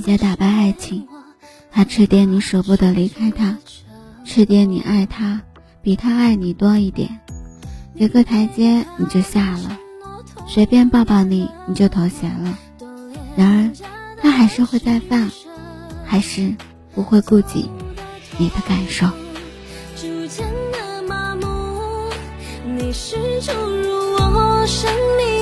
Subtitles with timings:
[0.00, 1.08] 吃完饭够了，细节打败爱情。
[1.70, 3.58] 他吃点你舍不得离开他，
[4.24, 5.42] 吃点你爱他
[5.82, 7.20] 比他爱你多一点。
[7.96, 9.78] 给个台阶你就下了，
[10.46, 12.58] 随便抱抱你你就妥协了。
[13.36, 13.70] 然而
[14.22, 15.30] 他还是会再犯，
[16.04, 16.54] 还是
[16.94, 17.68] 不会顾及
[18.38, 19.06] 你的感受。
[19.96, 22.10] 逐渐的麻木，
[22.64, 25.37] 你是注入我生命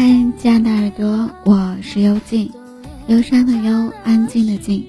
[0.00, 0.06] 嗨，
[0.38, 2.50] 亲爱的耳朵，我是幽静，
[3.08, 4.88] 忧伤的忧，安静的静，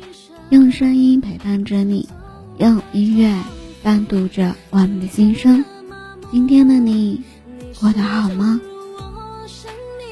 [0.52, 2.08] 用声音陪伴着你，
[2.60, 3.38] 用音乐
[3.84, 5.66] 伴读着我们的心声。
[6.32, 7.22] 今天的你
[7.78, 8.62] 过得好吗？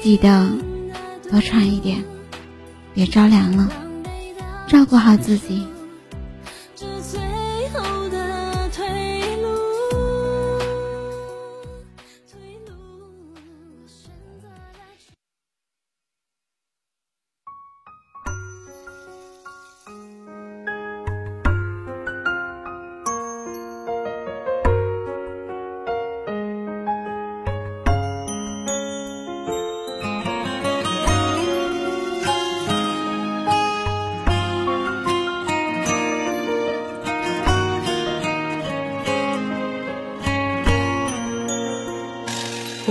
[0.02, 0.50] 记得
[1.30, 2.04] 多穿一点，
[2.92, 3.72] 别着凉了，
[4.66, 5.62] 照顾好自己。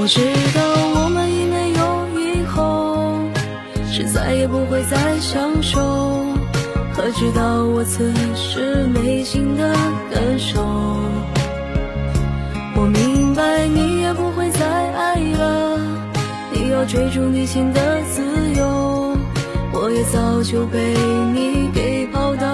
[0.10, 0.20] 知
[0.56, 0.62] 道
[0.96, 3.20] 我们已没有以后，
[3.92, 5.80] 是再也不会再相守。
[6.96, 9.72] 可知道我此时内心的
[10.12, 10.66] 感受？
[12.76, 15.80] 我明白你也不会再爱了，
[16.52, 18.24] 你要追逐你心的自
[18.58, 19.16] 由，
[19.72, 20.96] 我也早就被
[21.36, 22.52] 你给抛到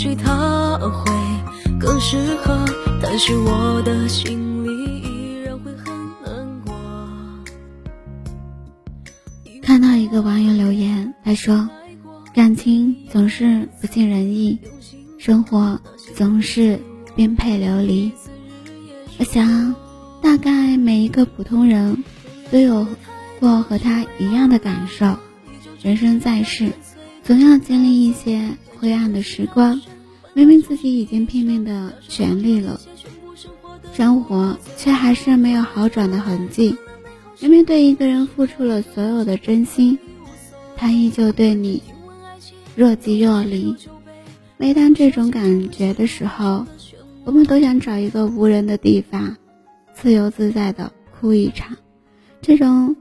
[0.00, 1.12] 许他会
[1.78, 2.64] 更适合，
[3.02, 5.94] 但是我的心里依然会很
[6.24, 6.74] 难过。
[9.60, 11.68] 看到一个网友留言，他说
[12.32, 14.58] ：“感情总是不尽人意，
[15.18, 15.78] 生活
[16.16, 16.80] 总是
[17.14, 18.10] 颠沛流离。”
[19.20, 19.74] 我想，
[20.22, 22.02] 大概每一个普通人
[22.50, 22.86] 都有
[23.38, 25.14] 过和他一样的感受。
[25.82, 26.72] 人生在世，
[27.22, 29.78] 总要经历一些灰暗的时光。
[30.40, 32.80] 明明自己已经拼命的全力了，
[33.92, 36.74] 生活却还是没有好转的痕迹。
[37.40, 39.98] 明明对一个人付出了所有的真心，
[40.78, 41.82] 他依旧对你
[42.74, 43.76] 若即若离。
[44.56, 46.64] 每当这种感觉的时候，
[47.24, 49.36] 我们都想找一个无人的地方，
[49.92, 50.90] 自由自在的
[51.20, 51.76] 哭一场。
[52.40, 52.96] 这种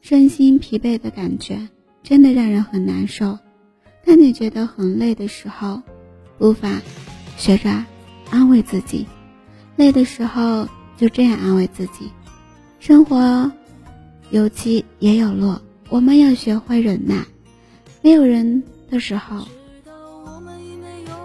[0.00, 1.68] 身心疲惫的感觉，
[2.02, 3.38] 真的让人很难受。
[4.02, 5.82] 当你觉得很累的时候，
[6.40, 6.80] 无法
[7.36, 7.70] 学着
[8.30, 9.06] 安慰自己。
[9.76, 10.66] 累的时候
[10.96, 12.10] 就这样安慰自己。
[12.80, 13.50] 生活
[14.30, 17.24] 有起也有落，我们要学会忍耐。
[18.02, 19.46] 没有人的时候，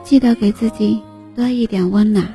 [0.04, 1.02] 记得给自己
[1.36, 2.34] 多一点温暖。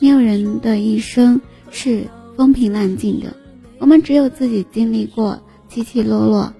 [0.00, 1.40] 没有人的一生
[1.70, 3.34] 是风平浪静的，
[3.78, 6.52] 我们只有自己经历过起起落落，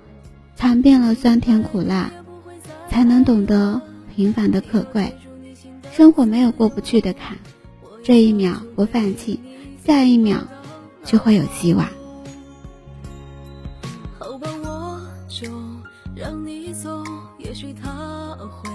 [0.56, 2.11] 尝遍了酸甜苦辣，
[2.88, 3.81] 才能懂得
[4.19, 5.15] 平凡的可贵。
[5.93, 7.38] 生活没有过不去的坎，
[8.03, 9.38] 这一秒不放弃，
[9.87, 10.38] 下一秒
[11.05, 11.87] 就会有希望。
[14.19, 15.49] 好吧，我就
[16.17, 17.05] 让你走，
[17.38, 18.69] 也许他会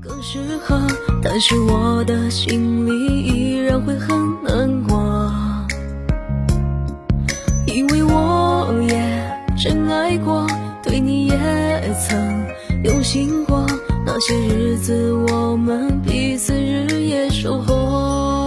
[0.00, 0.84] 更适合，
[1.22, 5.32] 但是我的心里依然会很难过。
[7.68, 10.44] 因为我也真爱过，
[10.82, 12.46] 对你也曾
[12.82, 13.61] 用心过。
[14.24, 18.46] 些日子，我们彼此日夜守候。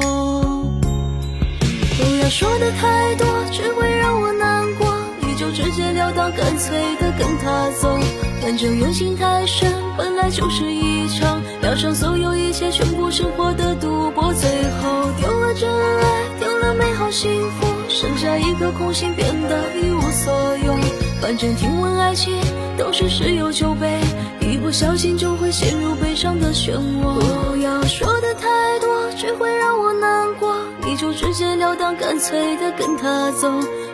[0.80, 4.96] 不要说的太多，只会让我难过。
[5.20, 8.00] 你就直截了当，干脆的跟他走。
[8.42, 14.34] 反正用心太深，本来就是一场要伤所有一切，全部生活的赌博。
[14.34, 14.50] 最
[14.82, 20.34] 后丢了真爱，丢了美好幸福，剩下一颗空心，变得一无所
[20.66, 20.74] 有。
[21.20, 22.34] 反正听闻爱情
[22.78, 24.00] 都是十有九悲，
[24.42, 27.20] 一不小心就会陷入悲伤的漩涡。
[27.20, 30.56] 不要说的太多，只会让我难过。
[30.84, 33.48] 你就直截了当，干脆的跟他走。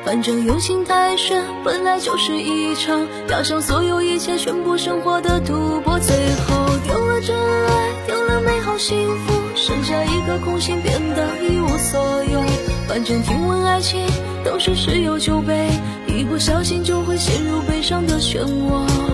[0.06, 6.00] 反正用心太深，本来就是一场要伤所有一切，全部生活的赌博。
[6.00, 6.15] 最
[6.48, 12.42] 后丢了真爱，丢了美好幸福，剩下一个空心，变得一无所有。
[12.88, 14.07] 反正听闻爱情
[14.45, 15.69] 都是十有九悲，
[16.07, 19.11] 一不小心就会陷入悲伤的漩涡。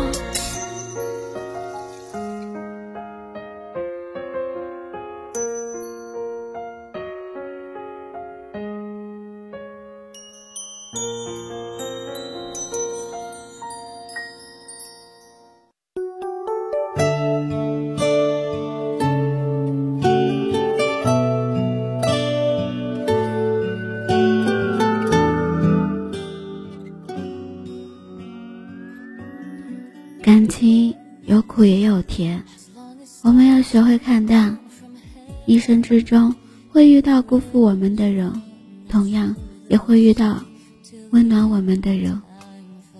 [30.27, 30.93] 感情
[31.25, 32.43] 有苦也有甜，
[33.23, 34.57] 我们要学会看淡。
[35.45, 36.35] 一生之中
[36.67, 38.29] 会遇到辜负我们的人，
[38.89, 39.33] 同样
[39.69, 40.43] 也会遇到
[41.11, 42.21] 温暖我们的人。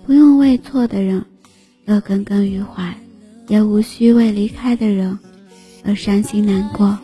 [0.06, 1.26] 不用为错的人
[1.86, 2.98] 而耿耿于怀，
[3.50, 5.20] 也无需为离开的人
[5.84, 6.98] 而伤心难过。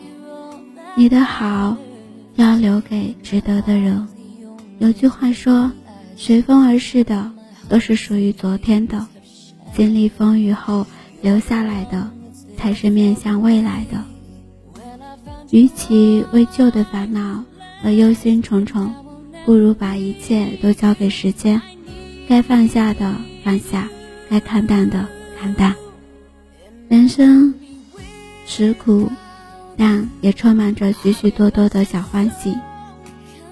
[0.96, 1.76] 你的好
[2.36, 4.08] 要留给值得的人。
[4.78, 5.70] 有句话说
[6.16, 7.30] ：“随风而逝的
[7.68, 9.06] 都是属于昨天的。”
[9.76, 10.86] 经历风雨后
[11.20, 12.08] 留下来的，
[12.56, 14.02] 才是面向未来的。
[15.50, 17.42] 与其为旧的烦恼
[17.82, 18.88] 而忧心忡忡，
[19.44, 21.60] 不如把一切都交给时间。
[22.28, 23.88] 该放下的放下，
[24.30, 25.06] 该看淡的
[25.38, 25.74] 看淡。
[26.88, 27.52] 人生
[28.46, 29.10] 实苦，
[29.76, 32.54] 但也充满着许许多多的小欢喜。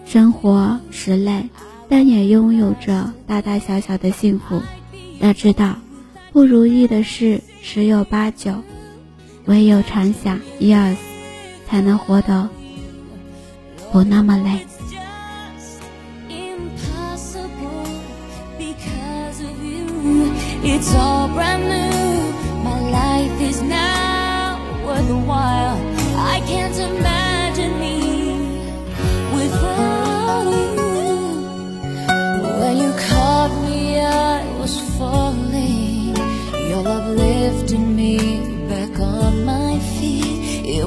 [0.05, 1.49] 生活实累，
[1.89, 4.63] 但也拥有着大大小小的幸福。
[5.19, 5.77] 要知道。
[6.32, 8.55] 不如意的事十有八九，
[9.44, 10.96] 唯有常想一二，
[11.69, 12.49] 才能活得
[13.93, 14.67] 不那么累。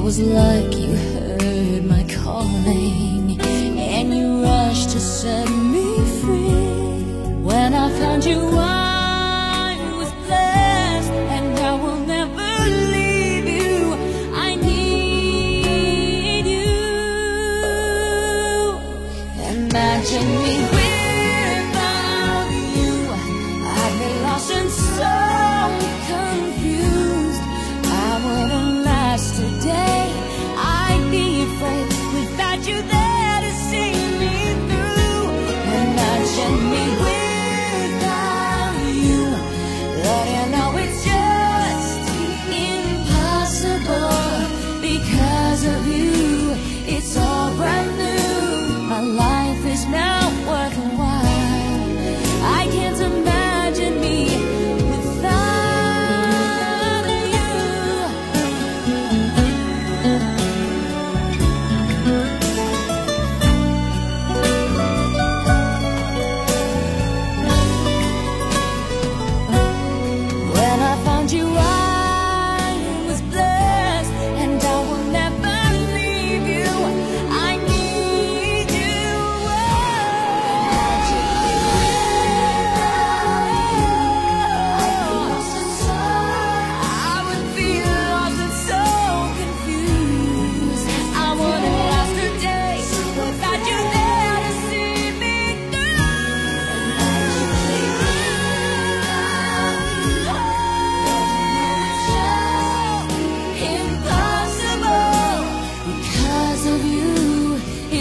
[0.06, 7.02] Was like you heard my calling and you rushed to set me free.
[7.42, 12.52] When I found you, I was blessed, and I will never
[12.94, 13.94] leave you.
[14.46, 16.70] I need you.
[19.58, 20.85] Imagine me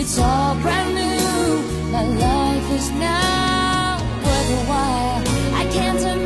[0.08, 1.92] It's all brand new.
[1.92, 5.24] My life is now worthwhile.
[5.56, 6.25] I can't imagine.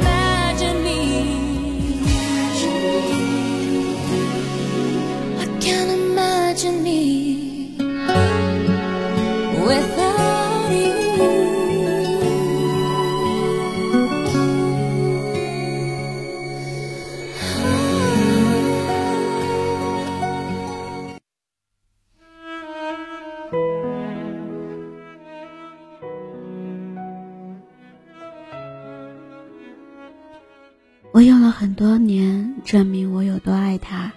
[31.60, 34.14] 很多年证明我有多爱他，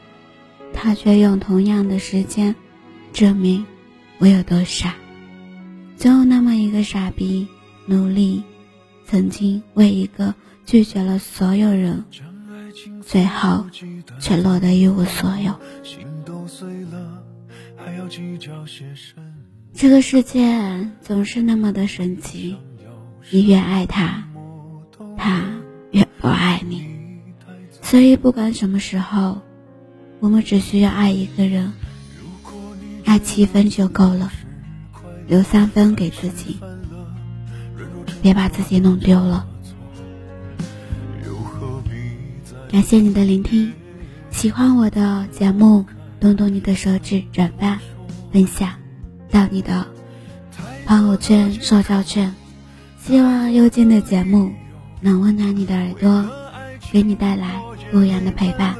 [0.72, 2.54] 他却用同样的时间
[3.12, 3.66] 证明
[4.18, 4.94] 我有多傻。
[5.96, 7.48] 总有那么一个傻逼，
[7.86, 8.44] 努力，
[9.04, 12.04] 曾经为一个拒绝了所有人，
[13.04, 13.66] 最后
[14.20, 15.58] 却落得一无所有。
[19.74, 22.56] 这个世界总是那么的神奇，
[23.30, 24.28] 你越爱他，
[25.16, 25.42] 他
[25.90, 26.91] 越不爱你。
[27.92, 29.42] 所以，不管什么时候，
[30.18, 31.70] 我们只需要爱一个人，
[33.04, 34.32] 爱七分就够了，
[35.28, 36.58] 留三分给自己，
[38.22, 39.46] 别把自己弄丢了。
[42.70, 43.70] 感谢你的聆听，
[44.30, 45.84] 喜欢我的节目，
[46.18, 47.78] 动动你的手指，转发、
[48.32, 48.70] 分享
[49.30, 49.86] 到你的
[50.86, 52.34] 朋友圈、社交圈。
[52.98, 54.50] 希望幽静的节目
[55.02, 56.26] 能温暖你的耳朵，
[56.90, 57.60] 给你带来。
[57.92, 58.74] 不一样的陪伴，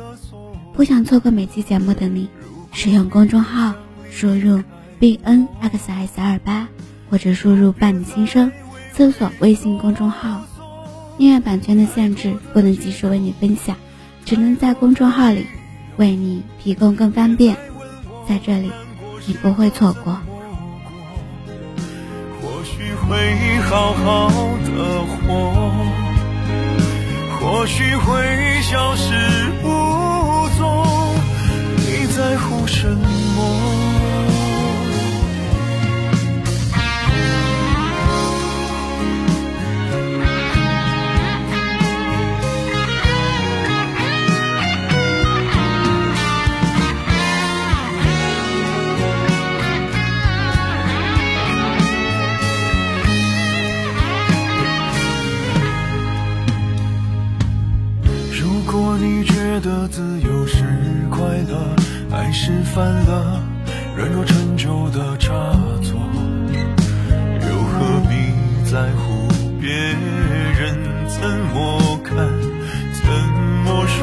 [0.73, 2.31] 不想错过每期节目的你，
[2.73, 3.75] 使用公众号
[4.11, 4.63] 输入
[4.99, 6.67] b n x s 二八，
[7.11, 8.51] 或者输入伴你心声，
[8.95, 10.41] 搜索微信公众号。
[11.19, 13.77] 音乐版权的限制，不能及时为你分享，
[14.25, 15.47] 只能在公众号里
[15.99, 17.55] 为你提供更方便。
[18.27, 18.73] 在这里，
[19.27, 20.19] 你不会错过。
[22.41, 24.29] 或许会好好
[24.65, 26.02] 的活。
[27.53, 29.13] 或许会消失
[29.63, 31.15] 无踪，
[31.77, 33.62] 你在乎什么？
[62.45, 63.41] 是犯了
[63.95, 65.31] 软弱陈旧的差
[65.81, 65.97] 错？
[67.41, 68.17] 又何必
[68.69, 69.29] 在乎
[69.61, 70.75] 别人
[71.07, 71.23] 怎
[71.55, 72.17] 么看、
[72.99, 73.07] 怎
[73.63, 74.03] 么说？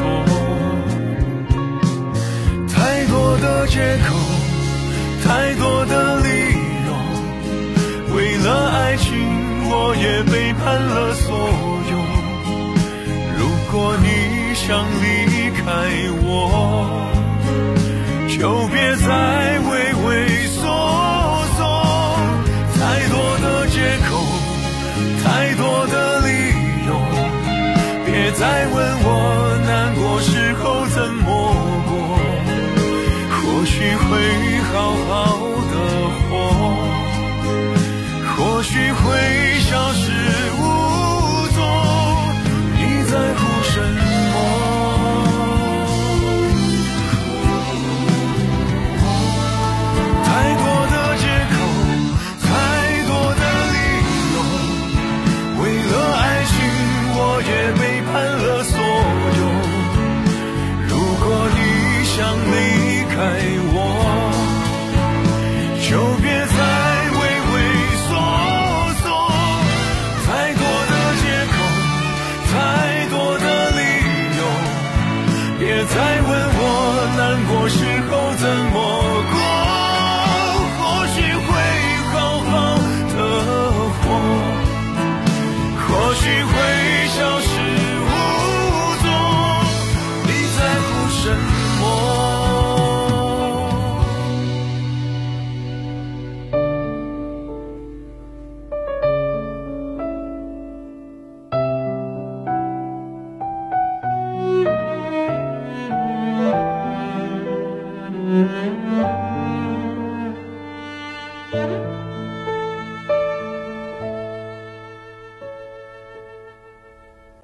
[2.66, 4.16] 太多的借口，
[5.22, 6.28] 太多的理
[6.86, 9.10] 由，为了爱情，
[9.68, 11.28] 我也背叛了所
[11.90, 11.94] 有。
[13.36, 14.06] 如果你
[14.54, 15.04] 想离，
[15.50, 15.68] 开
[16.22, 17.09] 我，
[18.40, 20.64] 就别再畏畏缩
[21.58, 21.60] 缩。
[22.72, 22.80] 太
[23.10, 23.76] 多的借
[24.08, 24.16] 口，
[25.22, 26.30] 太多的理
[26.86, 26.90] 由，
[28.06, 29.08] 别再问我
[29.66, 31.28] 难过时候怎么